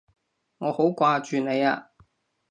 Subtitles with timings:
[0.57, 1.91] 我好掛住你啊！